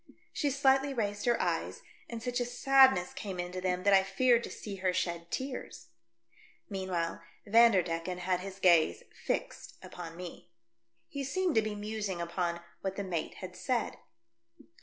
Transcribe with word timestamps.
She 0.33 0.49
slightly 0.49 0.95
raised 0.95 1.27
her 1.27 1.39
eyes, 1.39 1.83
and 2.09 2.23
such 2.23 2.39
a 2.39 2.45
sadness 2.45 3.13
came 3.13 3.39
into 3.39 3.61
them 3.61 3.83
that 3.83 3.93
I 3.93 4.01
feared 4.01 4.43
to 4.45 4.49
see 4.49 4.77
her 4.77 4.91
shed 4.93 5.29
tears. 5.29 5.89
Meanwhile, 6.67 7.21
Vanderdecken 7.45 8.17
had 8.17 8.39
his 8.39 8.57
gaze 8.59 9.03
fixed 9.13 9.77
upon 9.83 10.17
me. 10.17 10.49
He 11.07 11.23
seemed 11.23 11.53
to 11.53 11.61
be 11.61 11.75
musing 11.75 12.19
upon 12.19 12.61
what 12.81 12.95
the 12.95 13.03
mate 13.03 13.35
had 13.35 13.55
said. 13.55 13.97